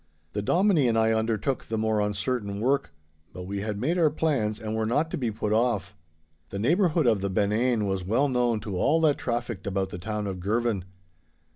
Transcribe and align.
The 0.33 0.41
Dominie 0.41 0.87
and 0.87 0.97
I 0.97 1.13
undertook 1.13 1.65
the 1.65 1.77
more 1.77 1.99
uncertain 2.01 2.59
work, 2.59 2.91
but 3.33 3.43
we 3.43 3.61
had 3.61 3.79
made 3.79 3.99
our 3.99 4.09
plans 4.09 4.59
and 4.59 4.75
were 4.75 4.87
not 4.87 5.11
to 5.11 5.15
be 5.17 5.29
put 5.29 5.53
off. 5.53 5.95
The 6.49 6.57
neighbourhood 6.57 7.05
of 7.05 7.21
the 7.21 7.29
Benane 7.29 7.87
was 7.87 8.03
well 8.03 8.27
known 8.27 8.61
to 8.61 8.75
all 8.75 8.99
that 9.01 9.19
trafficked 9.19 9.67
about 9.67 9.89
the 9.89 9.99
town 9.99 10.25
of 10.25 10.39
Girvan. 10.39 10.85